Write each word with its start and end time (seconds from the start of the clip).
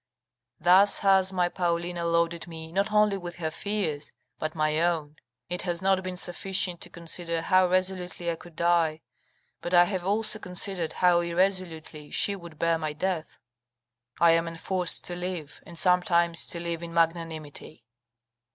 Thus 0.59 0.97
has 1.05 1.31
my 1.31 1.47
Paulina 1.47 2.05
loaded 2.05 2.47
me 2.47 2.71
not 2.71 2.91
only 2.91 3.17
with 3.19 3.35
her 3.35 3.51
fears, 3.51 4.11
but 4.39 4.55
my 4.55 4.81
own; 4.81 5.17
it 5.47 5.61
has 5.61 5.79
not 5.79 6.01
been 6.01 6.17
sufficient 6.17 6.81
to 6.81 6.89
consider 6.89 7.43
how 7.43 7.67
resolutely 7.69 8.31
I 8.31 8.35
could 8.35 8.55
die, 8.55 9.01
but 9.61 9.75
I 9.75 9.83
have 9.83 10.03
also 10.03 10.39
considered 10.39 10.93
how 10.93 11.19
irresolutely 11.19 12.09
she 12.09 12.35
would 12.35 12.57
bear 12.57 12.79
my 12.79 12.93
death. 12.93 13.37
I 14.19 14.31
am 14.31 14.47
enforced 14.47 15.05
to 15.05 15.15
live, 15.15 15.61
and 15.67 15.77
sometimes 15.77 16.47
to 16.47 16.59
live 16.59 16.81
in 16.81 16.95
magnanimity." 16.95 17.85